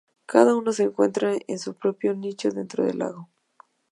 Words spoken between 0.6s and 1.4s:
se encuentra